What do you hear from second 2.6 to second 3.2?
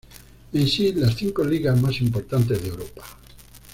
de Europa.